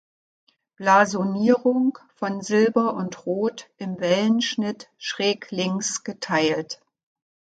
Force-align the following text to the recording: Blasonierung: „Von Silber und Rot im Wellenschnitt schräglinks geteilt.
Blasonierung: 0.77 1.95
„Von 2.15 2.41
Silber 2.41 2.95
und 2.95 3.27
Rot 3.27 3.69
im 3.77 3.99
Wellenschnitt 3.99 4.89
schräglinks 4.97 6.03
geteilt. 6.03 6.81